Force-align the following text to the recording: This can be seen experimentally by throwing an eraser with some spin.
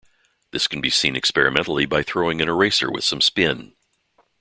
This 0.49 0.67
can 0.67 0.81
be 0.81 0.89
seen 0.89 1.15
experimentally 1.15 1.85
by 1.85 2.01
throwing 2.01 2.41
an 2.41 2.49
eraser 2.49 2.89
with 2.89 3.03
some 3.03 3.21
spin. 3.21 3.75